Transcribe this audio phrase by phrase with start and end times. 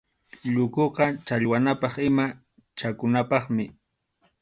[0.53, 2.25] Llukuqa challwanapaq ima
[2.77, 3.65] chakunapaqmi.